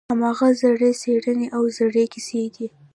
[0.11, 2.67] هماغه زړې څېرې او زړې کیسې دي.